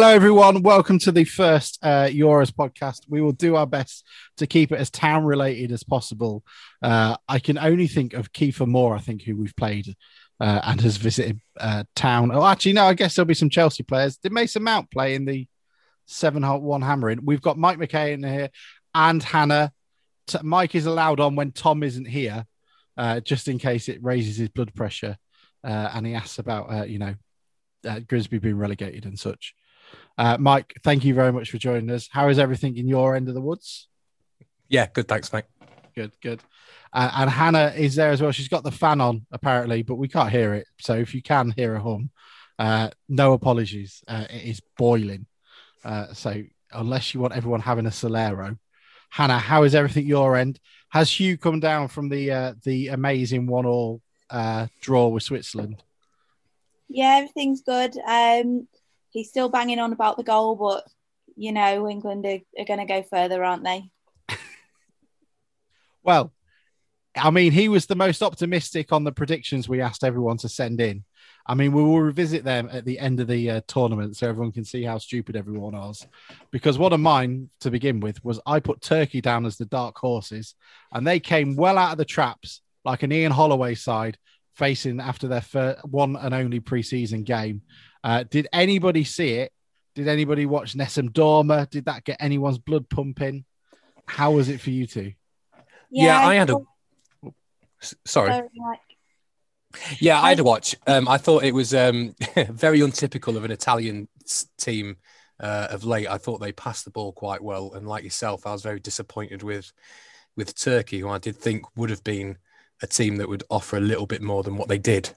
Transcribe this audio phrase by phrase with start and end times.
[0.00, 0.62] Hello, everyone.
[0.62, 3.00] Welcome to the first uh, Euros podcast.
[3.08, 4.06] We will do our best
[4.36, 6.44] to keep it as town related as possible.
[6.80, 9.96] Uh, I can only think of Kiefer Moore, I think, who we've played
[10.38, 12.30] uh, and has visited uh, town.
[12.32, 14.18] Oh, actually, no, I guess there'll be some Chelsea players.
[14.18, 15.48] Did Mason Mount play in the
[16.06, 17.24] 7 1 hammering?
[17.24, 18.50] We've got Mike McKay in here
[18.94, 19.72] and Hannah.
[20.28, 22.46] T- Mike is allowed on when Tom isn't here,
[22.96, 25.16] uh, just in case it raises his blood pressure.
[25.64, 27.16] Uh, and he asks about, you know,
[28.06, 29.56] Grimsby being relegated and such.
[30.16, 32.08] Uh, Mike, thank you very much for joining us.
[32.10, 33.88] How is everything in your end of the woods?
[34.68, 35.08] Yeah, good.
[35.08, 35.44] Thanks, mate.
[35.94, 36.40] Good, good.
[36.92, 38.32] Uh, and Hannah is there as well.
[38.32, 40.66] She's got the fan on apparently, but we can't hear it.
[40.80, 42.10] So if you can hear a hum,
[42.58, 44.02] uh, no apologies.
[44.08, 45.26] Uh, it is boiling.
[45.84, 46.42] Uh, so
[46.72, 48.58] unless you want everyone having a Solero,
[49.10, 50.58] Hannah, how is everything your end?
[50.90, 55.82] Has Hugh come down from the uh, the amazing one all uh, draw with Switzerland?
[56.88, 57.96] Yeah, everything's good.
[58.06, 58.66] Um,
[59.18, 60.84] he's still banging on about the goal, but
[61.36, 63.90] you know, England are, are going to go further, aren't they?
[66.02, 66.32] well,
[67.16, 70.80] I mean, he was the most optimistic on the predictions we asked everyone to send
[70.80, 71.04] in.
[71.46, 74.52] I mean, we will revisit them at the end of the uh, tournament so everyone
[74.52, 76.06] can see how stupid everyone was.
[76.50, 79.96] Because one of mine to begin with was I put Turkey down as the dark
[79.96, 80.54] horses,
[80.92, 84.18] and they came well out of the traps like an Ian Holloway side
[84.54, 87.62] facing after their first, one and only preseason game.
[88.02, 89.52] Uh, did anybody see it?
[89.94, 91.68] Did anybody watch Nessun Dorma?
[91.68, 93.44] Did that get anyone's blood pumping?
[94.06, 95.12] How was it for you two?
[95.90, 96.56] Yeah, yeah I, I had a.
[98.04, 98.42] Sorry.
[99.98, 100.74] Yeah, I had to watch.
[100.86, 102.14] Um, I thought it was um,
[102.48, 104.08] very untypical of an Italian
[104.56, 104.96] team
[105.40, 106.08] uh, of late.
[106.08, 109.42] I thought they passed the ball quite well, and like yourself, I was very disappointed
[109.42, 109.72] with
[110.36, 112.38] with Turkey, who I did think would have been
[112.80, 115.10] a team that would offer a little bit more than what they did.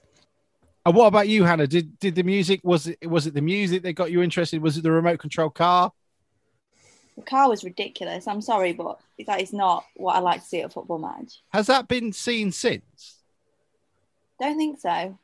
[0.84, 1.66] And what about you, Hannah?
[1.66, 4.60] Did did the music was it was it the music that got you interested?
[4.60, 5.92] Was it the remote control car?
[7.16, 8.26] The car was ridiculous.
[8.26, 11.42] I'm sorry, but that is not what I like to see at a football match.
[11.50, 13.18] Has that been seen since?
[14.40, 15.18] Don't think so.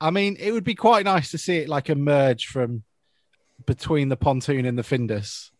[0.00, 2.84] I mean, it would be quite nice to see it like emerge from
[3.66, 5.50] between the pontoon and the Findus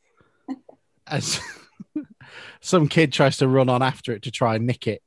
[1.07, 1.41] as
[2.61, 5.03] some kid tries to run on after it to try and nick it.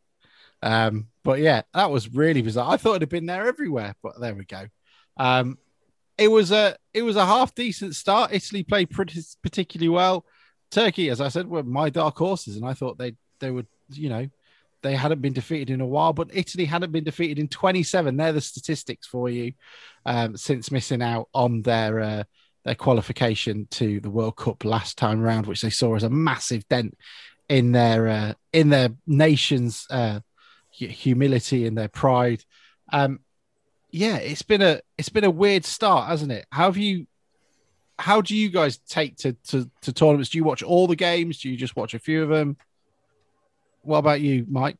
[0.61, 2.71] Um, but yeah, that was really bizarre.
[2.71, 4.67] I thought it'd have been there everywhere, but there we go.
[5.17, 5.57] Um,
[6.17, 8.33] it was a it was a half decent start.
[8.33, 10.25] Italy played pretty particularly well.
[10.71, 14.09] Turkey, as I said, were my dark horses, and I thought they they would you
[14.09, 14.27] know
[14.83, 18.15] they hadn't been defeated in a while, but Italy hadn't been defeated in 27.
[18.15, 19.53] They're the statistics for you
[20.05, 22.23] um, since missing out on their uh,
[22.63, 26.67] their qualification to the World Cup last time round, which they saw as a massive
[26.67, 26.97] dent
[27.49, 30.19] in their uh, in their nation's uh,
[30.85, 32.43] humility and their pride.
[32.91, 33.19] Um,
[33.91, 36.45] yeah, it's been a it's been a weird start, hasn't it?
[36.51, 37.07] How have you?
[37.99, 40.29] How do you guys take to, to, to tournaments?
[40.29, 41.39] Do you watch all the games?
[41.39, 42.55] Do you just watch a few of them?
[43.81, 44.77] What about you, Mike?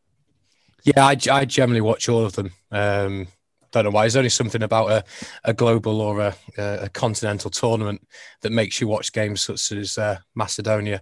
[0.84, 2.52] Yeah, I, I generally watch all of them.
[2.72, 3.28] Um,
[3.72, 4.04] don't know why.
[4.04, 5.04] There's only something about a,
[5.44, 8.08] a global or a, a continental tournament
[8.42, 11.02] that makes you watch games such as uh, Macedonia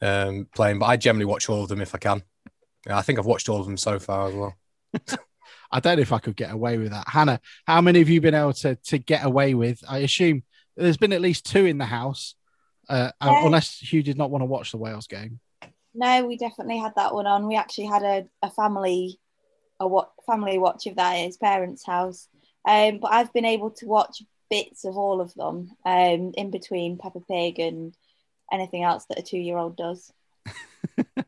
[0.00, 0.78] um, playing.
[0.78, 2.22] But I generally watch all of them if I can.
[2.86, 4.54] Yeah, I think I've watched all of them so far as well.
[5.72, 7.08] I don't know if I could get away with that.
[7.08, 9.82] Hannah, how many have you been able to, to get away with?
[9.88, 10.44] I assume
[10.76, 12.34] there's been at least two in the house,
[12.88, 13.44] uh, yeah.
[13.44, 15.40] unless Hugh did not want to watch the Wales game.
[15.94, 17.48] No, we definitely had that one on.
[17.48, 19.18] We actually had a, a family
[19.80, 22.28] a what family watch of that at his parents' house.
[22.66, 26.98] Um, but I've been able to watch bits of all of them um, in between
[26.98, 27.94] Peppa Pig and
[28.52, 30.12] anything else that a two year old does.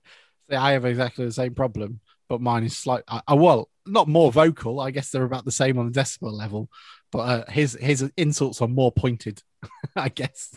[0.50, 3.04] I have exactly the same problem, but mine is slight.
[3.09, 4.81] Uh, well, not more vocal.
[4.81, 6.69] I guess they're about the same on the decibel level,
[7.11, 9.43] but uh, his his insults are more pointed.
[9.96, 10.56] I guess.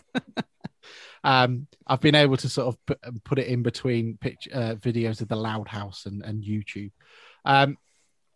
[1.24, 5.20] um, I've been able to sort of put, put it in between pitch, uh, videos
[5.20, 6.92] of the Loud House and, and YouTube.
[7.44, 7.76] Um,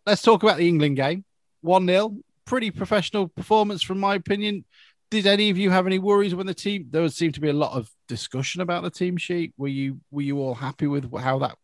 [0.05, 1.23] let's talk about the England game.
[1.61, 4.65] One 0 pretty professional performance, from my opinion
[5.09, 6.87] did any of you have any worries when the team?
[6.89, 9.53] There seemed to be a lot of discussion about the team sheet.
[9.57, 11.57] Were you were you all happy with how that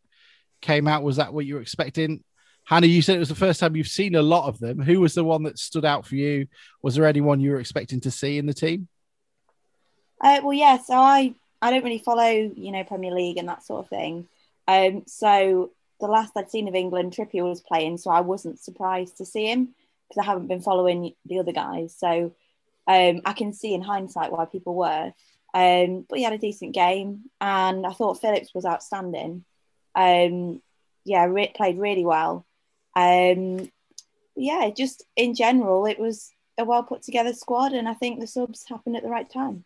[0.62, 1.04] came out?
[1.04, 2.24] Was that what you were expecting?
[2.66, 4.80] Hannah, you said it was the first time you've seen a lot of them.
[4.80, 6.48] Who was the one that stood out for you?
[6.82, 8.88] Was there anyone you were expecting to see in the team?
[10.22, 10.78] Uh, well, yeah.
[10.78, 14.28] So I I don't really follow you know Premier League and that sort of thing.
[14.68, 19.18] Um, so the last I'd seen of England, Trippier was playing, so I wasn't surprised
[19.18, 19.76] to see him
[20.08, 21.94] because I haven't been following the other guys.
[21.98, 22.34] So
[22.88, 25.12] um, I can see in hindsight why people were.
[25.54, 29.46] Um, but he had a decent game, and I thought Phillips was outstanding.
[29.96, 30.62] Um,
[31.06, 32.46] yeah, re- played really well.
[32.96, 33.70] Um,
[34.36, 38.28] yeah, just in general, it was a well put together squad, and I think the
[38.28, 39.64] subs happened at the right time.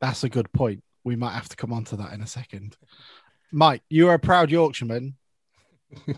[0.00, 0.82] That's a good point.
[1.04, 2.76] We might have to come on to that in a second.
[3.50, 5.16] Mike, you are a proud Yorkshireman.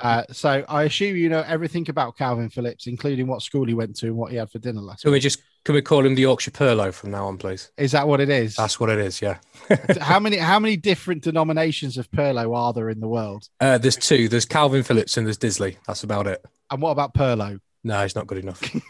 [0.01, 3.97] Uh, so I assume you know everything about Kalvin Phillips, including what school he went
[3.97, 5.03] to and what he had for dinner last.
[5.03, 5.17] Can week.
[5.17, 7.71] we just can we call him the Yorkshire Pirlo from now on, please?
[7.79, 8.57] Is that what it is?
[8.57, 9.23] That's what it is.
[9.23, 9.39] Yeah.
[10.01, 13.49] how many how many different denominations of Pirlo are there in the world?
[13.61, 14.29] Uh, there's two.
[14.29, 15.77] There's Kalvin Phillips and there's Disley.
[15.87, 16.45] That's about it.
[16.71, 17.61] And what about Pirlo?
[17.83, 18.61] No, he's not good enough.
[18.73, 18.83] there's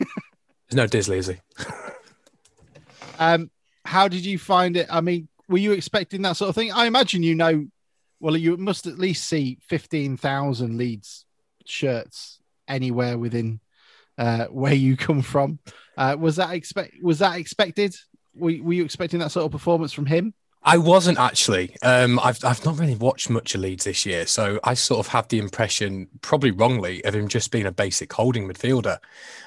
[0.73, 1.37] no Disley, is he?
[3.19, 3.51] um,
[3.85, 4.87] how did you find it?
[4.91, 6.73] I mean, were you expecting that sort of thing?
[6.73, 7.67] I imagine you know.
[8.25, 11.27] Well, you must at least see fifteen thousand Leeds
[11.67, 13.61] shirts anywhere within
[14.17, 15.59] uh, where you come from.
[15.95, 16.95] Uh, was that expect?
[17.03, 17.95] Was that expected?
[18.35, 20.33] Were, were you expecting that sort of performance from him?
[20.63, 21.77] I wasn't actually.
[21.83, 25.09] Um, I've I've not really watched much of Leeds this year, so I sort of
[25.09, 29.01] had the impression, probably wrongly, of him just being a basic holding midfielder.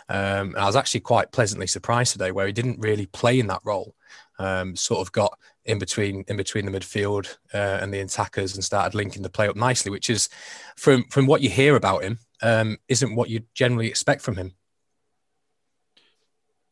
[0.07, 3.62] Um, I was actually quite pleasantly surprised today, where he didn't really play in that
[3.63, 3.95] role.
[4.38, 5.35] Um, sort of got
[5.68, 9.48] in between in between the midfield uh, and the attackers and started linking the play
[9.48, 10.30] up nicely, which is
[10.75, 14.54] from from what you hear about him, um, isn't what you generally expect from him.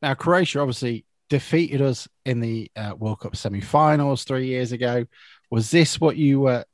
[0.02, 5.06] Now, Croatia obviously defeated us in the uh, World Cup semi-finals three years ago.
[5.50, 6.66] Was this what you were?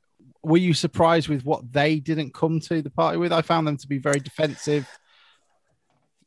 [0.44, 3.32] Were you surprised with what they didn't come to the party with?
[3.32, 4.88] I found them to be very defensive.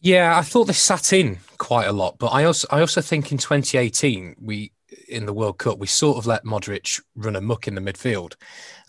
[0.01, 3.31] Yeah, I thought they sat in quite a lot, but I also I also think
[3.31, 4.71] in 2018 we
[5.15, 8.35] in the World Cup we sort of let Modric run muck in the midfield,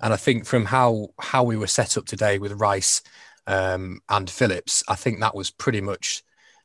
[0.00, 3.02] and I think from how how we were set up today with Rice
[3.46, 6.22] um, and Phillips, I think that was pretty much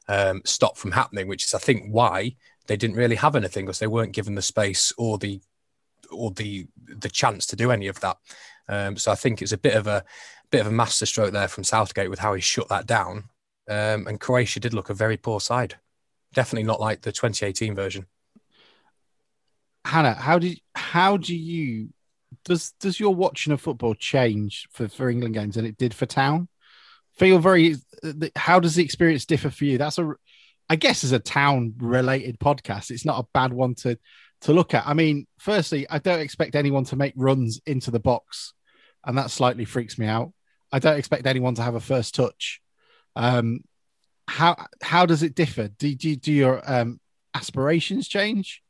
[0.07, 2.35] um, stopped from happening, which is I think why
[2.67, 5.41] they didn't really have anything because they weren't given the space or the
[6.11, 8.17] or the the chance to do any of that.
[8.67, 10.03] Um, so I think it's a bit of a
[10.49, 13.29] bit of a masterstroke there from Southgate with how he shut that down.
[13.69, 15.75] Um, and Croatia did look a very poor side.
[16.33, 18.05] Definitely not like the 2018 version.
[19.85, 21.89] Hannah, how did how do you
[22.45, 26.05] does does your watching of football change for, for England games than it did for
[26.05, 26.47] Town?
[27.17, 27.75] Feel very.
[28.35, 29.77] How does the experience differ for you?
[29.77, 30.13] That's a
[30.69, 33.97] I guess as a town related podcast, it's not a bad one to
[34.41, 34.87] to look at.
[34.87, 38.53] I mean, firstly, I don't expect anyone to make runs into the box,
[39.05, 40.31] and that slightly freaks me out.
[40.71, 42.61] I don't expect anyone to have a first touch.
[43.15, 43.61] Um,
[44.27, 45.67] how how does it differ?
[45.67, 46.99] Do do, do your um,
[47.33, 48.63] aspirations change?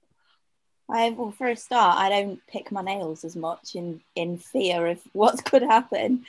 [0.92, 4.88] I, well, for a start, I don't pick my nails as much in in fear
[4.88, 6.26] of what could happen.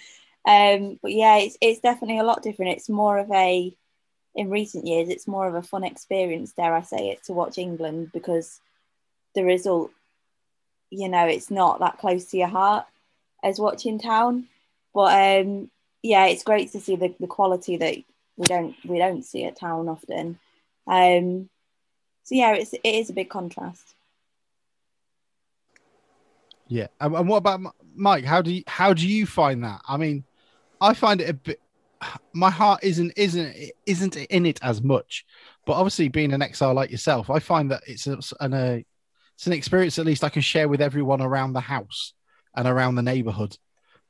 [0.47, 2.73] Um, but yeah, it's it's definitely a lot different.
[2.73, 3.75] It's more of a
[4.35, 7.59] in recent years, it's more of a fun experience, dare I say it, to watch
[7.59, 8.61] England because
[9.35, 9.91] the result,
[10.91, 12.87] you know, it's not that close to your heart
[13.43, 14.49] as watching Town.
[14.95, 15.71] But um,
[16.03, 17.97] yeah, it's great to see the, the quality that
[18.37, 20.39] we don't we don't see at Town often.
[20.87, 21.49] Um,
[22.25, 23.95] so yeah, it's it is a big contrast.
[26.73, 27.61] Yeah, and what about
[27.95, 28.25] Mike?
[28.25, 29.83] How do you how do you find that?
[29.87, 30.25] I mean,
[30.81, 31.61] I find it a bit
[32.33, 33.55] my heart isn't isn't
[33.85, 35.27] isn't in it as much.
[35.67, 38.87] But obviously, being an exile like yourself, I find that it's a, an a
[39.35, 42.15] it's an experience at least I can share with everyone around the house
[42.57, 43.59] and around the neighbourhood.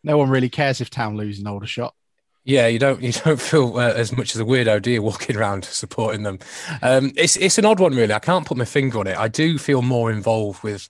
[0.05, 1.97] No one really cares if town lose an older shot.
[2.45, 5.03] Yeah, you don't you don't feel uh, as much as a weirdo, do you?
[5.03, 6.39] Walking around supporting them,
[6.81, 8.15] um, it's it's an odd one, really.
[8.15, 9.19] I can't put my finger on it.
[9.19, 10.89] I do feel more involved with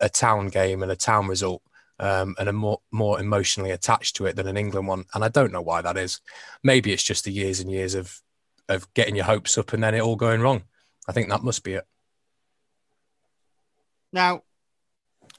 [0.00, 1.62] a town game and a town result
[1.98, 5.04] um, and are more more emotionally attached to it than an England one.
[5.14, 6.20] And I don't know why that is.
[6.62, 8.20] Maybe it's just the years and years of
[8.68, 10.64] of getting your hopes up and then it all going wrong.
[11.08, 11.84] I think that must be it.
[14.12, 14.42] Now,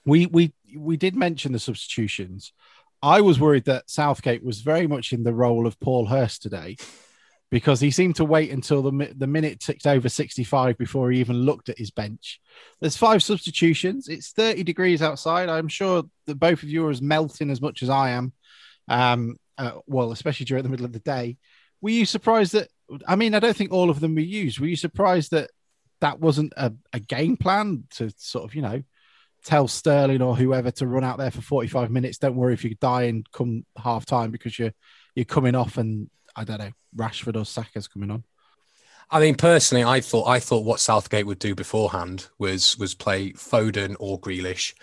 [0.06, 2.54] we we we did mention the substitutions.
[3.02, 6.78] I was worried that Southgate was very much in the role of Paul Hurst today
[7.50, 11.38] because he seemed to wait until the, the minute ticked over 65 before he even
[11.38, 12.42] looked at his bench.
[12.82, 14.10] There's five substitutions.
[14.10, 15.48] It's 30 degrees outside.
[15.48, 18.34] I'm sure that both of you are as melting as much as I am.
[18.90, 21.38] Um, uh, well, especially during the middle of the day.
[21.82, 22.70] Were you surprised that?
[23.08, 24.60] I mean, I don't think all of them were used.
[24.60, 25.50] Were you surprised that
[26.02, 28.84] that wasn't a, a game plan to sort of, you know,
[29.44, 32.18] tell Sterling or whoever to run out there for 45 minutes?
[32.18, 34.74] Don't worry if you die and come half time because you're
[35.16, 38.24] you're coming off and I don't know, Rashford or Saka's coming on?
[39.10, 43.32] I mean, personally, I thought I thought what Southgate would do beforehand was was play
[43.32, 44.74] Foden or Grealish,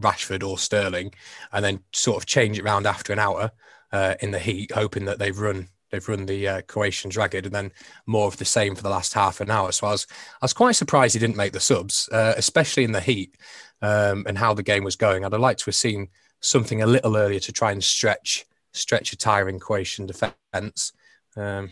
[0.00, 1.14] Rashford or Sterling,
[1.52, 3.52] and then sort of change it around after an hour
[3.92, 7.54] uh, in the heat, hoping that they've run they've run the uh, Croatians ragged, and
[7.54, 7.70] then
[8.06, 9.70] more of the same for the last half an hour.
[9.70, 12.92] So I was I was quite surprised he didn't make the subs, uh, especially in
[12.92, 13.36] the heat
[13.82, 15.24] um, and how the game was going.
[15.24, 16.08] I'd have liked to have seen
[16.40, 20.92] something a little earlier to try and stretch stretch a tiring Croatian defence.
[21.36, 21.70] Um,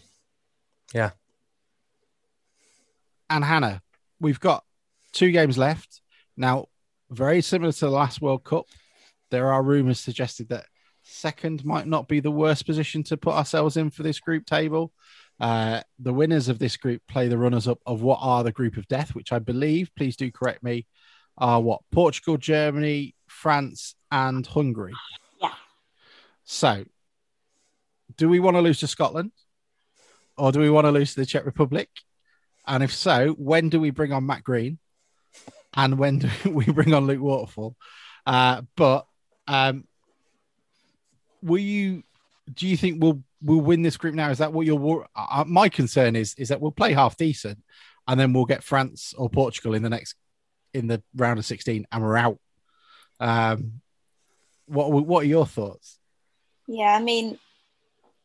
[0.93, 1.11] yeah.
[3.31, 3.83] and Hannah,
[4.21, 4.65] we've got
[5.13, 6.01] two games left
[6.37, 6.67] now.
[7.11, 8.67] Very similar to the last World Cup,
[9.31, 10.65] there are rumours suggested that
[11.03, 14.93] second might not be the worst position to put ourselves in for this group table.
[15.39, 18.77] Uh, the winners of this group play the runners up of what are the group
[18.77, 20.87] of death, which I believe, please do correct me,
[21.37, 24.95] are what Portugal, Germany, France, and Hungary.
[25.41, 25.51] Yeah.
[26.45, 26.85] So,
[28.17, 29.33] do we want to lose to Scotland
[30.37, 31.89] or do we want to lose to the Czech Republic?
[32.67, 34.79] And if so, when do we bring on Matt Green?
[35.75, 37.77] And when do we bring on Luke Waterfall?
[38.27, 39.07] Uh, but
[39.49, 39.87] um,
[41.43, 42.05] will you?
[42.53, 44.31] Do you think we'll we'll win this group now?
[44.31, 46.35] Is that what your uh, my concern is?
[46.39, 47.63] Is that we'll play half decent,
[48.07, 50.15] and then we'll get France or Portugal in the next
[50.75, 52.39] in the round of sixteen, and we're out.
[53.21, 53.81] Um,
[54.67, 55.99] what what are your thoughts?
[56.69, 57.39] Yeah, I mean,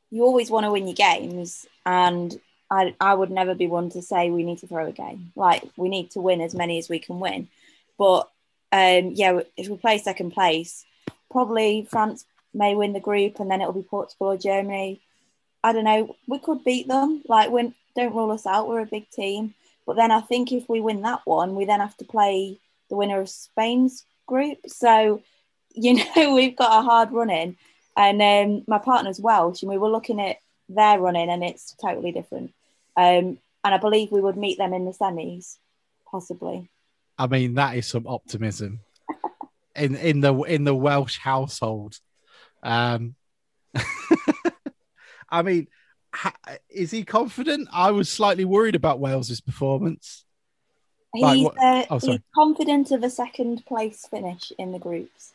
[0.10, 4.02] you always want to win your games, and I I would never be one to
[4.02, 5.32] say we need to throw a game.
[5.36, 7.50] Like we need to win as many as we can win.
[7.98, 8.30] But
[8.72, 10.86] um, yeah, if we play second place,
[11.32, 15.02] probably France may win the group, and then it'll be Portugal or Germany.
[15.64, 16.16] I don't know.
[16.28, 17.24] We could beat them.
[17.28, 18.70] Like, when don't rule us out.
[18.70, 19.56] We're a big team.
[19.86, 22.60] But then I think if we win that one, we then have to play
[22.90, 24.60] the winner of Spain's group.
[24.68, 25.24] So,
[25.74, 27.58] you know, we've got a hard run in.
[27.98, 30.38] And um, my partner's Welsh, and we were looking at
[30.70, 32.54] their running, and it's totally different.
[32.96, 35.58] Um, and I believe we would meet them in the semis,
[36.10, 36.70] possibly.
[37.18, 38.82] I mean, that is some optimism
[39.76, 41.98] in in the in the Welsh household.
[42.62, 43.16] Um,
[45.30, 45.68] I mean,
[46.14, 46.34] ha,
[46.70, 47.68] is he confident?
[47.74, 50.24] I was slightly worried about Wales's performance.
[51.16, 55.34] He's, like, uh, oh, he's confident of a second place finish in the groups.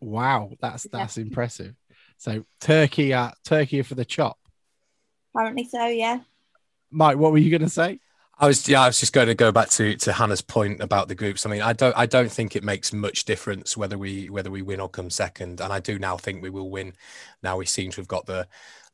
[0.00, 1.24] Wow, that's that's yeah.
[1.24, 1.74] impressive.
[2.18, 4.38] So Turkey, uh, Turkey for the chop.
[5.34, 6.20] Apparently so, yeah.
[6.90, 8.00] Mike, what were you going to say?
[8.38, 11.08] I was yeah, I was just going to go back to to Hannah's point about
[11.08, 11.46] the groups.
[11.46, 14.60] I mean, I don't I don't think it makes much difference whether we whether we
[14.60, 16.92] win or come second, and I do now think we will win.
[17.42, 18.46] Now we seem to have got the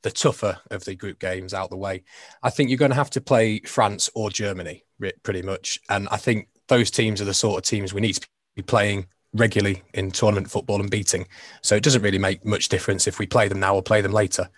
[0.03, 2.05] the tougher of the group games out the way.
[2.43, 4.85] I think you're going to have to play France or Germany
[5.25, 8.29] pretty much, and I think those teams are the sort of teams we need to
[8.55, 11.27] be playing regularly in tournament football and beating.
[11.63, 14.13] So it doesn't really make much difference if we play them now or play them
[14.13, 14.49] later.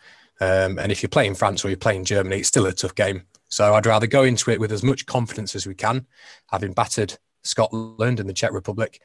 [0.41, 3.23] Um, and if you're playing France or you're playing Germany, it's still a tough game.
[3.49, 6.07] So I'd rather go into it with as much confidence as we can,
[6.51, 9.01] having battered Scotland and the Czech Republic,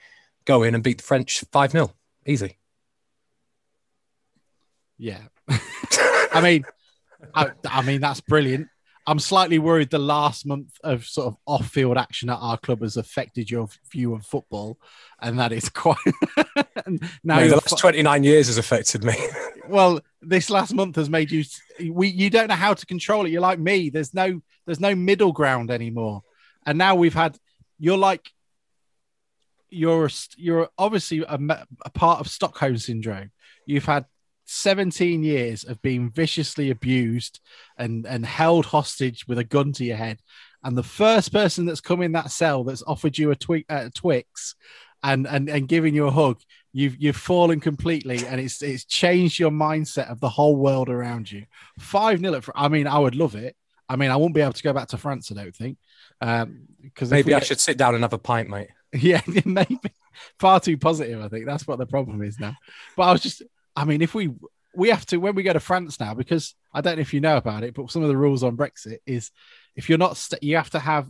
[0.45, 1.93] go in and beat the French 5 0.
[2.25, 2.57] Easy.
[4.97, 5.21] Yeah.
[6.31, 6.63] I mean,
[7.33, 8.67] I, I, mean, that's brilliant.
[9.09, 12.83] I'm slightly worried the last month of sort of off field action at our club
[12.83, 14.77] has affected your view of football.
[15.19, 15.97] And that is quite.
[17.23, 19.15] now, the last 29 years has affected me.
[19.67, 21.43] well, this last month has made you
[21.91, 23.31] we you don't know how to control it.
[23.31, 23.89] You're like me.
[23.89, 26.21] There's no there's no middle ground anymore.
[26.67, 27.35] And now we've had
[27.79, 28.29] you're like
[29.71, 31.39] you're you're obviously a,
[31.83, 33.31] a part of Stockholm syndrome.
[33.65, 34.05] You've had
[34.51, 37.39] 17 years of being viciously abused
[37.77, 40.19] and and held hostage with a gun to your head.
[40.63, 43.89] And the first person that's come in that cell that's offered you a, twi- uh,
[43.93, 44.55] Twix
[45.03, 46.41] and and and giving you a hug,
[46.73, 51.31] you've you've fallen completely, and it's it's changed your mindset of the whole world around
[51.31, 51.45] you.
[51.77, 52.35] Five nil.
[52.35, 53.55] At, I mean, I would love it.
[53.87, 55.31] I mean, I won't be able to go back to France.
[55.31, 55.77] I don't think.
[56.19, 57.47] Because um, maybe I get...
[57.47, 58.69] should sit down and have a pint, mate.
[58.91, 59.77] Yeah, maybe.
[60.39, 61.21] Far too positive.
[61.21, 62.55] I think that's what the problem is now.
[62.97, 63.43] But I was just.
[63.79, 64.29] I mean, if we
[64.75, 67.21] we have to when we go to France now because I don't know if you
[67.21, 69.31] know about it, but some of the rules on Brexit is
[69.75, 71.09] if you're not st- you have to have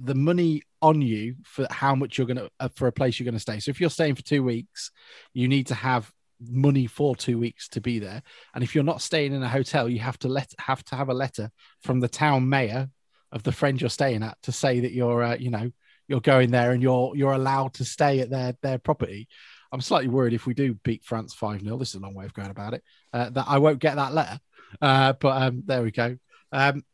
[0.00, 3.38] the money on you for how much you're to uh, for a place you're to
[3.38, 3.60] stay.
[3.60, 4.90] So if you're staying for two weeks,
[5.34, 8.22] you need to have money for two weeks to be there.
[8.54, 11.10] And if you're not staying in a hotel, you have to let have to have
[11.10, 11.52] a letter
[11.82, 12.90] from the town mayor
[13.30, 15.70] of the friend you're staying at to say that you're uh, you know
[16.08, 19.28] you're going there and you're you're allowed to stay at their their property.
[19.72, 22.24] I'm slightly worried if we do beat France 5 0, this is a long way
[22.24, 24.40] of going about it, uh, that I won't get that letter.
[24.80, 26.16] Uh, but um, there we go.
[26.52, 26.84] Um,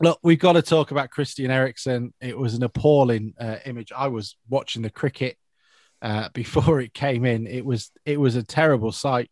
[0.00, 2.12] Look, we've got to talk about Christian Eriksen.
[2.20, 3.92] It was an appalling uh, image.
[3.96, 5.36] I was watching the cricket
[6.02, 7.46] uh, before it came in.
[7.46, 9.30] It was it was a terrible sight.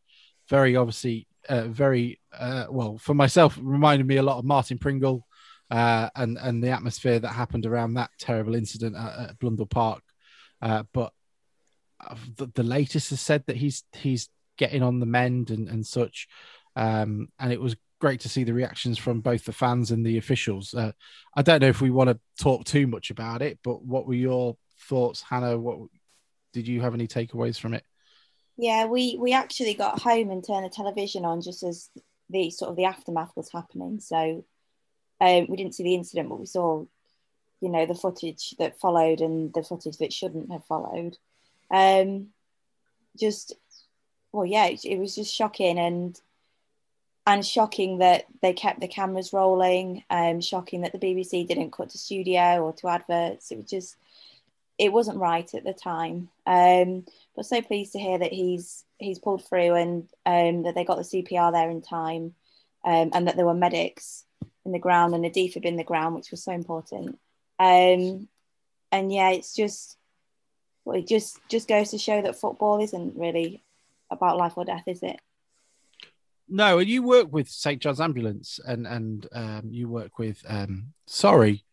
[0.48, 3.58] Very obviously, uh, very uh, well for myself.
[3.60, 5.26] Reminded me a lot of Martin Pringle
[5.70, 10.02] and and the atmosphere that happened around that terrible incident at, at Blundell Park.
[10.60, 11.12] But
[12.36, 16.28] the, the, latest has said that he's he's getting on the mend and and such.
[16.74, 20.18] Um, and it was great to see the reactions from both the fans and the
[20.18, 20.74] officials.
[20.74, 20.92] Uh,
[21.36, 24.14] I don't know if we want to talk too much about it, but what were
[24.14, 24.56] your
[24.88, 25.58] thoughts, Hannah?
[25.58, 25.78] What
[26.52, 27.84] did you have any takeaways from it?
[28.56, 31.90] Yeah, we we actually got home and turned the television on just as
[32.28, 34.00] the sort of the aftermath was happening.
[34.00, 34.44] So
[35.20, 36.84] um, we didn't see the incident, but we saw
[37.60, 41.16] you know the footage that followed and the footage that shouldn't have followed.
[41.72, 42.28] Um,
[43.18, 43.54] just
[44.32, 46.20] well, yeah, it, it was just shocking and
[47.26, 50.04] and shocking that they kept the cameras rolling.
[50.10, 53.50] Um, shocking that the BBC didn't cut to studio or to adverts.
[53.50, 53.96] It was just
[54.78, 56.28] it wasn't right at the time.
[56.46, 57.04] Um,
[57.36, 60.96] but so pleased to hear that he's he's pulled through and um, that they got
[60.96, 62.34] the CPR there in time,
[62.84, 64.24] um, and that there were medics
[64.64, 67.18] in the ground and a defib in the ground, which was so important.
[67.58, 68.28] Um,
[68.90, 69.96] and yeah, it's just
[70.84, 73.62] well, it just just goes to show that football isn't really
[74.10, 75.20] about life or death, is it?
[76.48, 80.92] No, and you work with St John's Ambulance, and and um, you work with um,
[81.06, 81.64] sorry,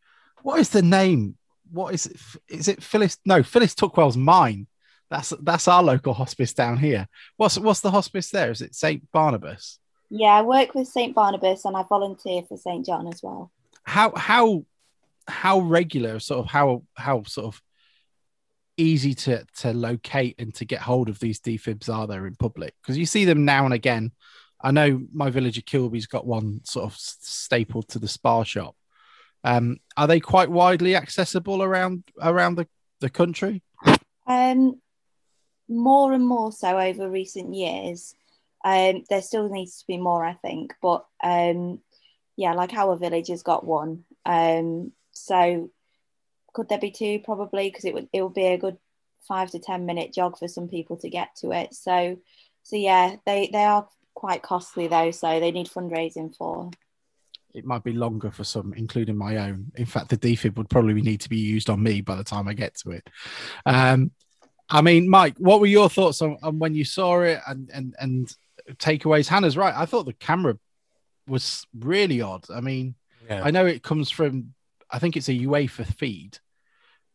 [0.43, 1.35] what is the name?
[1.71, 2.17] What is it?
[2.47, 3.17] Is it Phyllis?
[3.25, 4.67] No, Phyllis Tuckwell's mine.
[5.09, 7.07] That's that's our local hospice down here.
[7.37, 8.51] What's what's the hospice there?
[8.51, 9.79] Is it St Barnabas?
[10.09, 13.51] Yeah, I work with St Barnabas, and I volunteer for St John as well.
[13.83, 14.65] How how
[15.27, 17.61] how regular, sort of how how sort of
[18.79, 22.73] easy to to locate and to get hold of these defibs are there in public?
[22.81, 24.11] Because you see them now and again.
[24.61, 28.75] I know my village of Kilby's got one sort of stapled to the Spar shop.
[29.43, 32.67] Um, are they quite widely accessible around around the,
[32.99, 33.63] the country?
[34.27, 34.81] Um,
[35.69, 38.13] more and more so over recent years.
[38.65, 41.79] Um, there still needs to be more, I think, but um,
[42.35, 44.03] yeah, like our village has got one.
[44.25, 45.69] Um, so
[46.53, 47.19] could there be two?
[47.19, 48.77] Probably because it would it would be a good
[49.27, 51.73] five to ten minute jog for some people to get to it.
[51.73, 52.17] So
[52.63, 56.71] so yeah, they they are quite costly though, so they need fundraising for.
[57.53, 59.71] It might be longer for some, including my own.
[59.75, 62.47] In fact, the defib would probably need to be used on me by the time
[62.47, 63.09] I get to it.
[63.65, 64.11] Um,
[64.69, 67.95] I mean, Mike, what were your thoughts on, on when you saw it and and
[67.99, 68.35] and
[68.73, 69.27] takeaways?
[69.27, 69.73] Hannah's right.
[69.75, 70.59] I thought the camera
[71.27, 72.45] was really odd.
[72.53, 72.95] I mean,
[73.27, 73.41] yeah.
[73.43, 74.53] I know it comes from
[74.89, 76.39] I think it's a UEFA feed.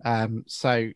[0.04, 0.90] Um, so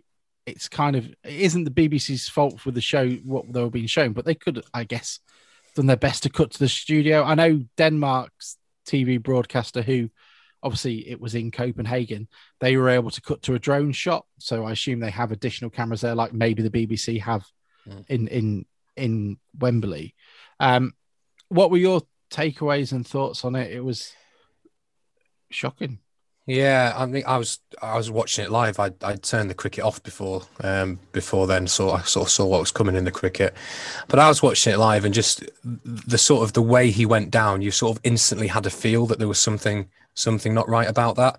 [0.46, 3.86] it's kind of it isn't the BBC's fault for the show what they were being
[3.86, 5.20] shown, but they could, I guess,
[5.74, 7.22] done their best to cut to the studio.
[7.22, 10.10] I know Denmark's TV broadcaster, who
[10.62, 12.28] obviously it was in Copenhagen,
[12.60, 14.26] they were able to cut to a drone shot.
[14.38, 17.44] So I assume they have additional cameras there, like maybe the BBC have
[17.88, 18.04] mm.
[18.08, 20.14] in in in Wembley.
[20.58, 20.94] Um,
[21.48, 23.70] what were your takeaways and thoughts on it?
[23.70, 24.12] It was
[25.50, 25.98] shocking.
[26.48, 28.80] Yeah, I mean, I was I was watching it live.
[28.80, 32.46] I I turned the cricket off before um before then, so I sort of saw
[32.46, 33.52] what was coming in the cricket.
[34.08, 37.30] But I was watching it live, and just the sort of the way he went
[37.30, 40.88] down, you sort of instantly had a feel that there was something something not right
[40.88, 41.38] about that.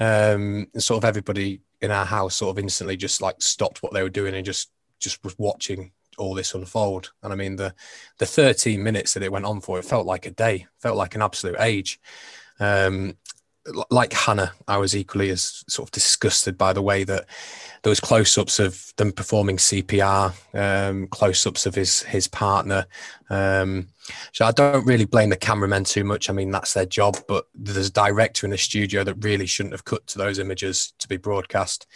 [0.00, 4.02] Um, sort of everybody in our house sort of instantly just like stopped what they
[4.02, 7.12] were doing and just just was watching all this unfold.
[7.22, 7.74] And I mean the
[8.16, 11.14] the 13 minutes that it went on for, it felt like a day, felt like
[11.14, 12.00] an absolute age.
[12.58, 13.16] Um,
[13.90, 17.26] like Hannah, I was equally as sort of disgusted by the way that
[17.82, 22.86] there was close-ups of them performing CPR, um, close-ups of his his partner.
[23.28, 23.88] Um,
[24.32, 26.30] so I don't really blame the cameramen too much.
[26.30, 29.74] I mean, that's their job, but there's a director in the studio that really shouldn't
[29.74, 31.86] have cut to those images to be broadcast.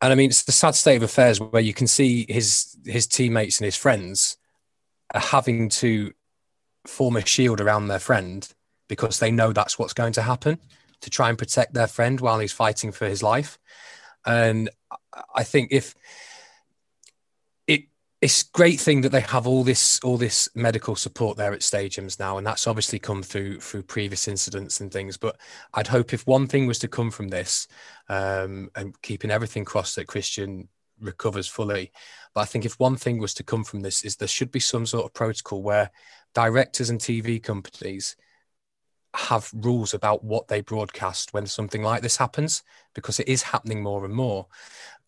[0.00, 3.06] And I mean, it's the sad state of affairs where you can see his his
[3.06, 4.36] teammates and his friends
[5.14, 6.12] are having to
[6.86, 8.48] form a shield around their friend
[8.88, 10.58] because they know that's what's going to happen
[11.00, 13.58] to try and protect their friend while he's fighting for his life.
[14.24, 14.70] And
[15.34, 15.94] I think if
[17.66, 17.84] it
[18.20, 22.18] it's great thing that they have all this all this medical support there at stadiums
[22.18, 25.16] now, and that's obviously come through through previous incidents and things.
[25.16, 25.36] But
[25.74, 27.68] I'd hope if one thing was to come from this,
[28.08, 30.68] um, and keeping everything crossed that Christian
[31.00, 31.92] recovers fully.
[32.34, 34.60] But I think if one thing was to come from this is there should be
[34.60, 35.90] some sort of protocol where
[36.34, 38.16] directors and TV companies
[39.16, 42.62] have rules about what they broadcast when something like this happens
[42.94, 44.46] because it is happening more and more.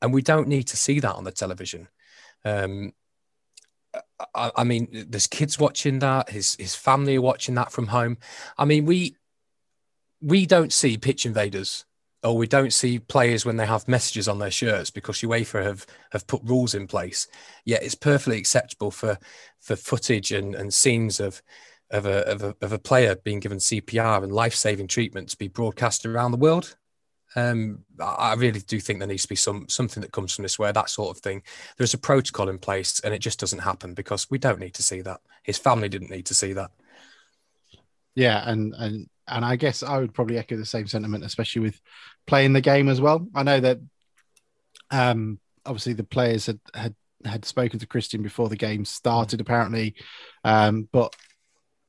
[0.00, 1.88] And we don't need to see that on the television.
[2.44, 2.92] Um,
[4.34, 8.18] I, I, mean there's kids watching that his his family are watching that from home.
[8.56, 9.16] I mean we
[10.20, 11.84] we don't see pitch invaders
[12.22, 15.86] or we don't see players when they have messages on their shirts because UEFA have
[16.12, 17.28] have put rules in place.
[17.64, 19.18] Yet it's perfectly acceptable for
[19.60, 21.42] for footage and, and scenes of
[21.90, 25.38] of a, of a, of a player being given CPR and life saving treatment to
[25.38, 26.76] be broadcast around the world.
[27.36, 30.58] Um, I really do think there needs to be some something that comes from this
[30.58, 31.42] where that sort of thing.
[31.76, 34.82] There's a protocol in place, and it just doesn't happen because we don't need to
[34.82, 35.20] see that.
[35.42, 36.70] His family didn't need to see that.
[38.14, 41.80] Yeah, and and and I guess I would probably echo the same sentiment, especially with
[42.26, 43.28] playing the game as well.
[43.34, 43.78] I know that
[44.90, 49.96] um, obviously the players had had had spoken to Christian before the game started, apparently,
[50.44, 51.14] um, but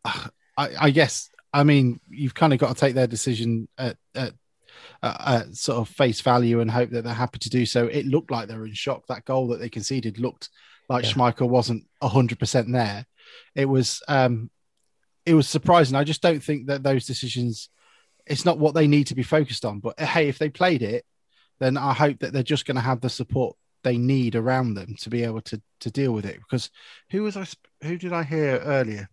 [0.05, 4.33] I, I guess I mean you've kind of got to take their decision at, at
[5.01, 7.87] uh, uh, sort of face value and hope that they're happy to do so.
[7.87, 9.07] It looked like they were in shock.
[9.07, 10.49] That goal that they conceded looked
[10.89, 11.11] like yeah.
[11.11, 13.05] Schmeichel wasn't hundred percent there.
[13.55, 14.49] It was um,
[15.25, 15.95] it was surprising.
[15.95, 17.69] I just don't think that those decisions.
[18.25, 19.79] It's not what they need to be focused on.
[19.79, 21.03] But hey, if they played it,
[21.59, 24.95] then I hope that they're just going to have the support they need around them
[24.99, 26.39] to be able to to deal with it.
[26.39, 26.69] Because
[27.11, 27.45] who was I?
[27.83, 29.09] Who did I hear earlier?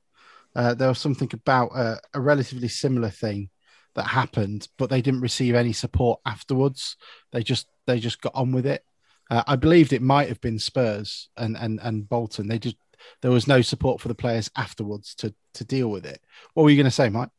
[0.56, 3.50] Uh, there was something about a, a relatively similar thing
[3.94, 6.96] that happened, but they didn't receive any support afterwards.
[7.30, 8.82] They just they just got on with it.
[9.30, 12.48] Uh, I believed it might have been Spurs and and and Bolton.
[12.48, 12.76] They just
[13.20, 16.22] there was no support for the players afterwards to to deal with it.
[16.54, 17.30] What were you going to say, Mike?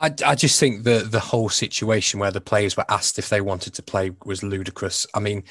[0.00, 3.40] I, I just think the the whole situation where the players were asked if they
[3.40, 5.06] wanted to play was ludicrous.
[5.14, 5.44] I mean,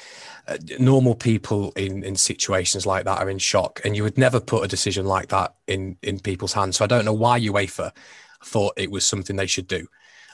[0.46, 4.40] uh, normal people in in situations like that are in shock, and you would never
[4.40, 6.76] put a decision like that in in people's hands.
[6.76, 7.92] So I don't know why UEFA
[8.44, 9.86] thought it was something they should do.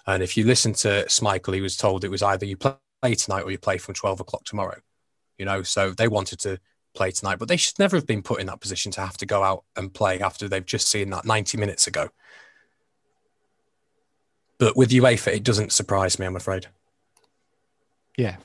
[0.06, 3.42] And if you listen to Schmeichel, he was told it was either you play tonight
[3.42, 4.80] or you play from twelve o'clock tomorrow.
[5.38, 6.58] You know, so they wanted to
[6.94, 9.26] play tonight, but they should never have been put in that position to have to
[9.26, 12.10] go out and play after they've just seen that ninety minutes ago.
[14.60, 16.66] But with UEFA, it doesn't surprise me, I'm afraid.
[18.18, 18.36] Yeah.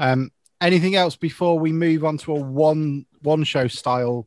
[0.00, 4.26] Um, anything else before we move on to a one one show style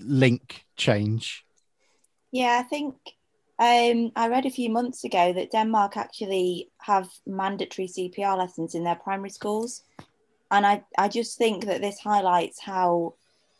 [0.00, 1.44] link change?
[2.32, 2.96] Yeah, I think
[3.60, 8.82] um, I read a few months ago that Denmark actually have mandatory CPR lessons in
[8.82, 9.84] their primary schools.
[10.50, 13.14] And I, I just think that this highlights how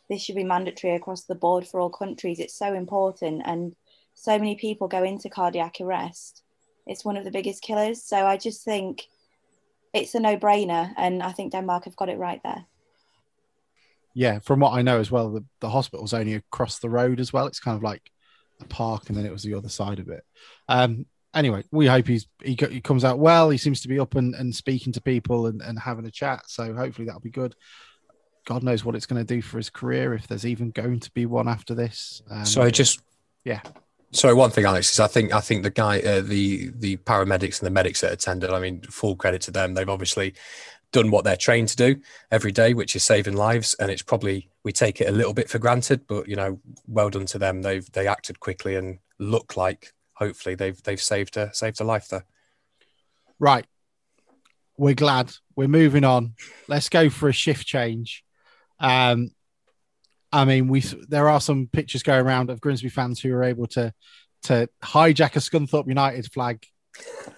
[0.09, 2.39] this should be mandatory across the board for all countries.
[2.39, 3.43] It's so important.
[3.45, 3.73] And
[4.21, 6.43] so many people go into cardiac arrest.
[6.85, 8.03] It's one of the biggest killers.
[8.03, 9.07] So I just think
[9.95, 10.93] it's a no brainer.
[10.95, 12.65] And I think Denmark have got it right there.
[14.13, 17.33] Yeah, from what I know as well, the, the hospital's only across the road as
[17.33, 17.47] well.
[17.47, 18.11] It's kind of like
[18.59, 20.23] a park and then it was the other side of it.
[20.69, 23.49] Um, anyway, we hope he's he, he comes out well.
[23.49, 26.43] He seems to be up and, and speaking to people and, and having a chat.
[26.45, 27.55] So hopefully that'll be good.
[28.45, 31.11] God knows what it's going to do for his career if there's even going to
[31.11, 32.21] be one after this.
[32.29, 33.01] Um, so I just
[33.43, 33.61] yeah.
[34.13, 37.59] Sorry, one thing, Alex, is I think I think the guy, uh, the the paramedics
[37.59, 38.49] and the medics that attended.
[38.49, 39.73] I mean, full credit to them.
[39.73, 40.33] They've obviously
[40.91, 43.73] done what they're trained to do every day, which is saving lives.
[43.75, 47.09] And it's probably we take it a little bit for granted, but you know, well
[47.09, 47.61] done to them.
[47.61, 52.09] They've they acted quickly and look like hopefully they've they've saved a saved a life
[52.09, 52.25] there.
[53.39, 53.65] Right,
[54.77, 56.35] we're glad we're moving on.
[56.67, 58.23] Let's go for a shift change.
[58.79, 59.31] Um,
[60.31, 63.67] I mean, we there are some pictures going around of Grimsby fans who were able
[63.67, 63.93] to
[64.43, 66.65] to hijack a Scunthorpe United flag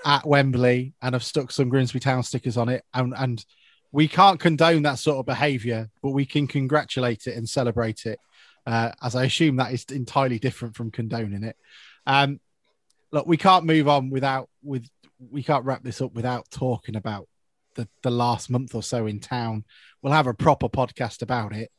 [0.06, 3.43] at Wembley and have stuck some Grimsby Town stickers on it, and and
[3.91, 8.19] we can't condone that sort of behaviour, but we can congratulate it and celebrate it.
[8.65, 11.58] Uh, as I assume that is entirely different from condoning it.
[12.08, 12.39] Um,
[13.12, 14.88] look, we can't move on without with
[15.32, 17.27] we can't wrap this up without talking about
[17.75, 19.63] the the last month or so in town.
[20.01, 21.71] We'll have a proper podcast about it.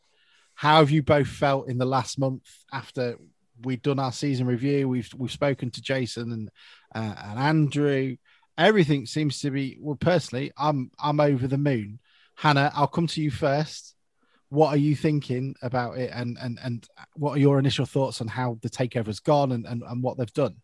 [0.55, 3.19] How have you both felt in the last month after
[3.63, 4.89] we've done our season review?
[4.89, 6.51] We've we've spoken to Jason and
[6.95, 8.17] uh, and Andrew.
[8.57, 9.97] Everything seems to be well.
[9.97, 11.99] Personally, I'm I'm over the moon.
[12.37, 13.95] Hannah, I'll come to you first.
[14.49, 18.29] What are you thinking about it, and and and what are your initial thoughts on
[18.29, 20.57] how the takeover's gone and and, and what they've done?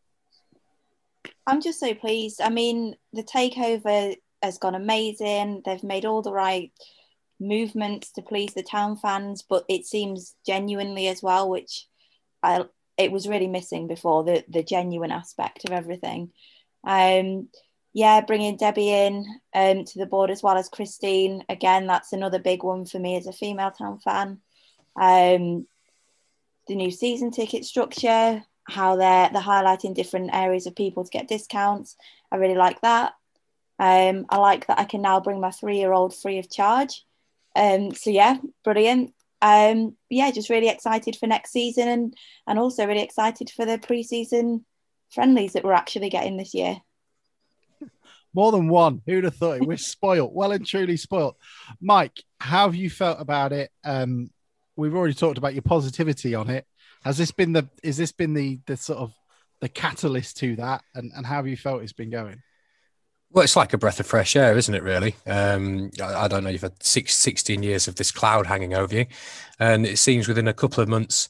[1.46, 2.40] I'm just so pleased.
[2.40, 5.62] I mean, the takeover has gone amazing.
[5.64, 6.72] They've made all the right
[7.40, 11.86] movements to please the town fans, but it seems genuinely as well, which
[12.42, 16.32] I it was really missing before the the genuine aspect of everything.
[16.84, 17.48] Um,
[17.92, 21.44] yeah, bringing Debbie in um, to the board as well as Christine.
[21.48, 24.38] Again, that's another big one for me as a female town fan.
[25.00, 25.66] Um,
[26.68, 31.26] the new season ticket structure, how they're they're highlighting different areas of people to get
[31.28, 31.96] discounts.
[32.30, 33.14] I really like that.
[33.78, 37.04] Um, I like that I can now bring my three year old free of charge.
[37.56, 39.12] Um, so yeah, brilliant.
[39.42, 42.14] Um, yeah, just really excited for next season and
[42.46, 44.64] and also really excited for the pre-season
[45.10, 46.76] friendlies that we're actually getting this year.
[48.34, 49.02] More than one.
[49.06, 49.66] Who'd have thought it?
[49.66, 51.36] We're spoiled, well and truly spoiled.
[51.80, 53.70] Mike, how have you felt about it?
[53.82, 54.30] Um,
[54.76, 56.66] we've already talked about your positivity on it.
[57.02, 59.14] Has this been the is this been the the sort of
[59.60, 62.42] the catalyst to that and, and how have you felt it's been going?
[63.32, 65.14] Well, it's like a breath of fresh air, isn't it, really?
[65.24, 68.92] Um, I, I, don't know, you've had six, 16 years of this cloud hanging over
[68.92, 69.06] you.
[69.60, 71.28] And it seems within a couple of months,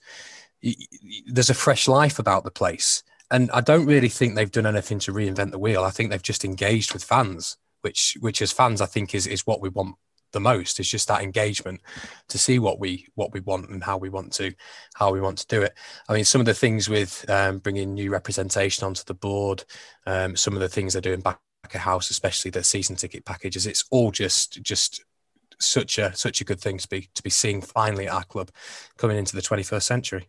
[1.27, 3.03] there's a fresh life about the place.
[3.31, 5.85] And I don't really think they've done anything to reinvent the wheel.
[5.85, 9.47] I think they've just engaged with fans, which, which as fans, I think is, is
[9.47, 9.97] what we want
[10.33, 11.81] the most It's just that engagement
[12.29, 14.53] to see what we what we want and how we want to
[14.95, 15.75] how we want to do it
[16.09, 19.65] i mean some of the things with um, bringing new representation onto the board
[20.07, 21.41] um, some of the things they're doing back
[21.75, 23.67] a house, especially the season ticket packages.
[23.67, 25.05] It's all just just
[25.61, 28.51] such a such a good thing to be to be seeing finally at our club
[28.97, 30.29] coming into the 21st century.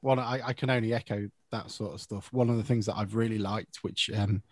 [0.00, 2.32] Well, I, I can only echo that sort of stuff.
[2.32, 4.42] One of the things that I've really liked, which um,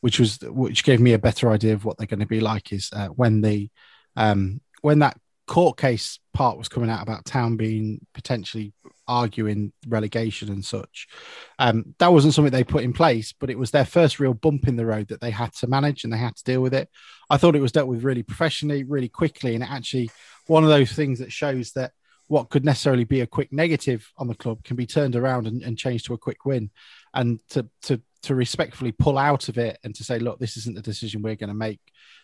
[0.00, 2.72] which was which gave me a better idea of what they're going to be like,
[2.72, 3.70] is uh, when the
[4.16, 8.72] um, when that court case part was coming out about town being potentially
[9.10, 11.08] arguing relegation and such.
[11.58, 14.68] Um, that wasn't something they put in place, but it was their first real bump
[14.68, 16.88] in the road that they had to manage and they had to deal with it.
[17.28, 20.10] I thought it was dealt with really professionally, really quickly, and actually
[20.46, 21.92] one of those things that shows that
[22.28, 25.62] what could necessarily be a quick negative on the club can be turned around and,
[25.62, 26.70] and changed to a quick win.
[27.12, 30.76] And to to to respectfully pull out of it and to say, look, this isn't
[30.76, 31.80] the decision we're going to make.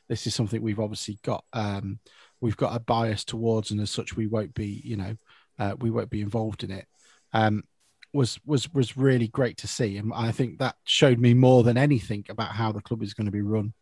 [0.09, 1.99] This is something we've obviously got um,
[2.40, 5.16] we've got a bias towards, and as such, we won't be, you know,
[5.59, 6.87] uh, we won't be involved in it.
[7.33, 7.64] Um,
[8.12, 11.77] was was was really great to see, and I think that showed me more than
[11.77, 13.75] anything about how the club is going to be run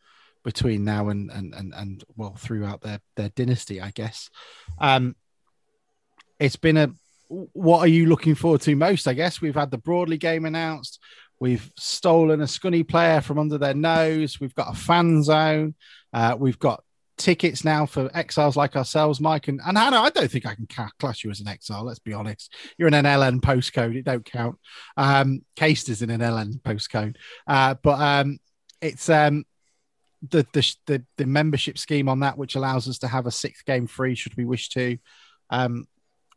[0.43, 4.31] between now and and and, and well throughout their their dynasty, I guess.
[4.79, 5.15] Um,
[6.41, 6.93] it's been a
[7.29, 9.09] what are you looking forward to most?
[9.09, 11.01] I guess we've had the Broadley game announced.
[11.41, 14.41] We've stolen a Scunny player from under their nose.
[14.41, 15.75] We've got a fan zone.
[16.13, 16.85] Uh, we've got
[17.17, 20.01] tickets now for exiles like ourselves, Mike and, and Hannah.
[20.01, 20.67] I don't think I can
[20.99, 21.85] class you as an exile.
[21.85, 22.53] Let's be honest.
[22.77, 23.97] You're in an LN postcode.
[23.97, 24.59] It don't count.
[24.97, 27.17] Um, is in an LN postcode.
[27.47, 28.39] Uh, but um,
[28.81, 29.45] it's um,
[30.31, 33.65] the, the, the the membership scheme on that, which allows us to have a sixth
[33.65, 34.99] game free should we wish to.
[35.51, 35.87] Um,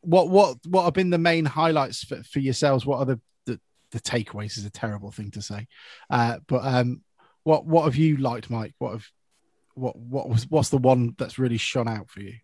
[0.02, 2.86] what what what have been the main highlights for, for yourselves?
[2.86, 3.60] What are the, the
[3.92, 4.58] the takeaways?
[4.58, 5.68] Is a terrible thing to say,
[6.10, 7.02] uh, but um,
[7.44, 8.74] what what have you liked, Mike?
[8.80, 9.08] What have
[9.78, 12.36] what what was what's the one that's really shone out for you?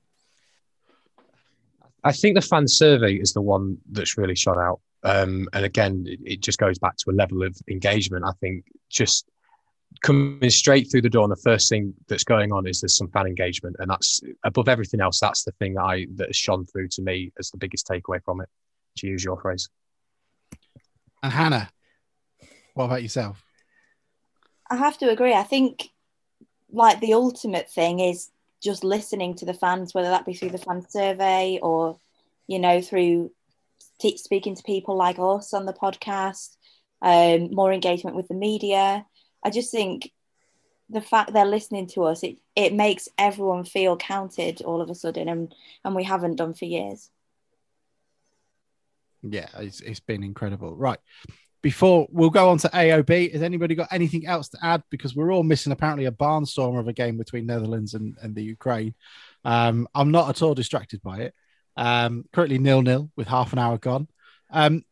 [2.03, 4.81] I think the fan survey is the one that's really shone out.
[5.03, 8.23] Um, and again, it, it, just goes back to a level of engagement.
[8.25, 9.25] I think just
[10.01, 13.09] coming straight through the door, and the first thing that's going on is there's some
[13.09, 15.19] fan engagement, and that's above everything else.
[15.19, 18.23] That's the thing that I that has shone through to me as the biggest takeaway
[18.23, 18.49] from it.
[18.97, 19.69] To use your phrase.
[21.23, 21.69] And Hannah,
[22.75, 23.43] what about yourself?
[24.69, 25.33] I have to agree.
[25.33, 25.89] I think
[26.73, 28.29] like the ultimate thing is
[28.61, 31.97] just listening to the fans, whether that be through the fan survey or,
[32.47, 33.31] you know, through
[33.99, 36.57] t- speaking to people like us on the podcast,
[37.01, 39.05] um, more engagement with the media.
[39.43, 40.11] I just think
[40.89, 44.95] the fact they're listening to us, it, it makes everyone feel counted all of a
[44.95, 45.53] sudden, and,
[45.85, 47.09] and we haven't done for years.
[49.21, 50.75] Yeah, it's, it's been incredible.
[50.75, 50.99] Right
[51.63, 54.83] before we'll go on to AOB, has anybody got anything else to add?
[54.91, 58.43] Because we're all missing apparently a barnstormer of a game between Netherlands and, and the
[58.43, 58.93] Ukraine.
[59.45, 61.33] Um, I'm not at all distracted by it.
[61.75, 64.09] Um, currently nil nil with half an hour gone.
[64.51, 64.83] Um,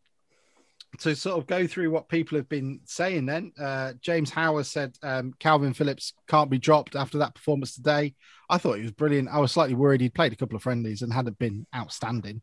[0.99, 4.97] to sort of go through what people have been saying, then uh, James Howard said
[5.03, 8.15] um, Kalvin Phillips can't be dropped after that performance today.
[8.49, 9.29] I thought he was brilliant.
[9.29, 12.41] I was slightly worried he'd played a couple of friendlies and hadn't been outstanding.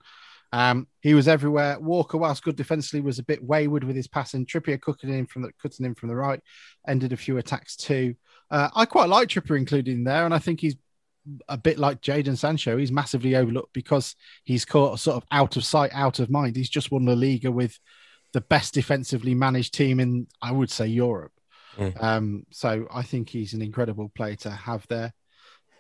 [0.53, 1.79] Um, he was everywhere.
[1.79, 4.47] Walker, whilst good defensively, was a bit wayward with his passing.
[4.47, 6.41] Trippier cutting in from the cutting in from the right,
[6.87, 8.15] ended a few attacks too.
[8.51, 10.77] Uh, I quite like Trippier included in there, and I think he's
[11.49, 12.77] a bit like Jadon Sancho.
[12.77, 16.57] He's massively overlooked because he's caught sort of out of sight, out of mind.
[16.57, 17.79] He's just won La Liga with
[18.33, 21.33] the best defensively managed team in, I would say, Europe.
[21.77, 22.03] Mm.
[22.03, 25.13] Um, so I think he's an incredible player to have there.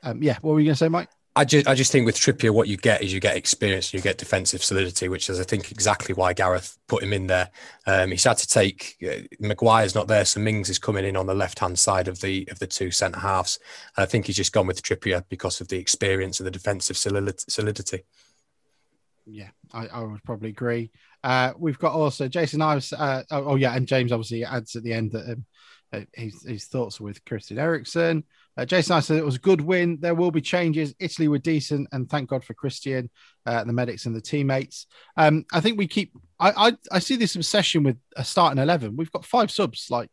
[0.03, 1.09] Um, yeah, what were you going to say, Mike?
[1.37, 4.01] I just, I just think with Trippier, what you get is you get experience, you
[4.01, 7.51] get defensive solidity, which is, I think, exactly why Gareth put him in there.
[7.87, 11.27] Um, he's had to take uh, Maguire's not there, so Mings is coming in on
[11.27, 13.61] the left hand side of the of the two centre halves.
[13.97, 16.97] And I think he's just gone with Trippier because of the experience and the defensive
[16.97, 18.03] solidity.
[19.25, 20.91] Yeah, I, I would probably agree.
[21.23, 22.93] Uh, we've got also Jason Ives.
[22.93, 25.45] Uh, oh, oh, yeah, and James obviously adds at the end that um,
[25.93, 28.25] uh, his, his thoughts with Christian Eriksen.
[28.59, 29.99] Uh, Jason I said it was a good win.
[30.01, 30.93] There will be changes.
[30.99, 33.09] Italy were decent, and thank God for Christian,
[33.47, 34.87] uh, the medics, and the teammates.
[35.17, 36.13] Um, I think we keep.
[36.41, 38.97] I, I, I see this obsession with a starting eleven.
[38.97, 39.87] We've got five subs.
[39.91, 40.11] Like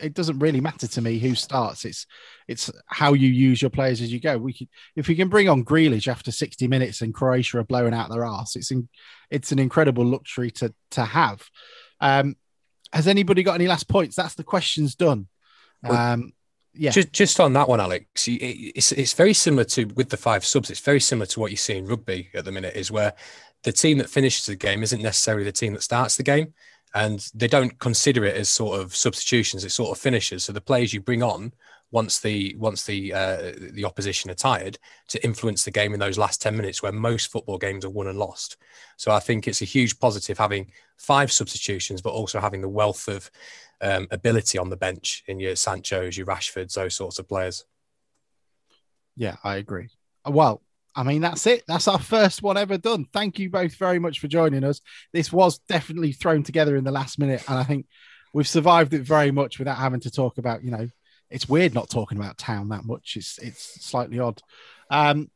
[0.00, 1.84] it doesn't really matter to me who starts.
[1.84, 2.06] It's
[2.46, 4.38] it's how you use your players as you go.
[4.38, 7.94] We could if we can bring on Grealish after sixty minutes and Croatia are blowing
[7.94, 8.54] out their ass.
[8.54, 8.88] It's in,
[9.30, 11.48] it's an incredible luxury to to have.
[12.00, 12.36] Um,
[12.92, 14.14] has anybody got any last points?
[14.14, 15.26] That's the questions done.
[15.82, 16.32] Um,
[16.74, 16.90] yeah.
[16.90, 20.70] Just, just on that one, Alex, it's it's very similar to with the five subs.
[20.70, 23.14] It's very similar to what you see in rugby at the minute, is where
[23.64, 26.54] the team that finishes the game isn't necessarily the team that starts the game,
[26.94, 29.64] and they don't consider it as sort of substitutions.
[29.64, 30.44] It's sort of finishes.
[30.44, 31.52] So the players you bring on
[31.90, 34.78] once the once the uh, the opposition are tired
[35.08, 38.06] to influence the game in those last 10 minutes where most football games are won
[38.06, 38.56] and lost
[38.96, 43.08] so i think it's a huge positive having five substitutions but also having the wealth
[43.08, 43.30] of
[43.80, 47.64] um, ability on the bench in your Sancho's, your Rashfords, those sorts of players.
[49.16, 49.88] Yeah, I agree.
[50.26, 50.62] Well,
[50.94, 51.64] I mean, that's it.
[51.66, 53.06] That's our first one ever done.
[53.12, 54.80] Thank you both very much for joining us.
[55.12, 57.86] This was definitely thrown together in the last minute, and I think
[58.32, 60.88] we've survived it very much without having to talk about, you know,
[61.30, 63.14] it's weird not talking about town that much.
[63.16, 64.42] It's it's slightly odd.
[64.90, 65.30] Um,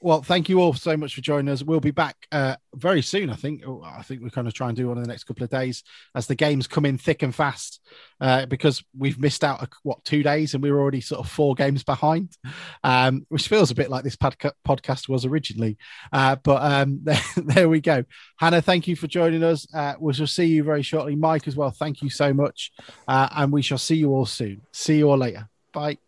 [0.00, 1.62] well, thank you all so much for joining us.
[1.62, 3.30] We'll be back uh, very soon.
[3.30, 3.62] I think.
[3.66, 5.50] Oh, I think we're going to try and do one in the next couple of
[5.50, 5.82] days
[6.14, 7.80] as the games come in thick and fast.
[8.20, 11.54] Uh, because we've missed out what two days and we were already sort of four
[11.54, 12.36] games behind,
[12.84, 15.76] um, which feels a bit like this podca- podcast was originally.
[16.12, 18.04] Uh, but um, there, there, we go.
[18.38, 19.66] Hannah, thank you for joining us.
[19.74, 21.16] Uh, we shall see you very shortly.
[21.16, 21.70] Mike as well.
[21.70, 22.72] Thank you so much,
[23.08, 24.62] uh, and we shall see you all soon.
[24.72, 25.48] See you all later.
[25.72, 25.98] Bye.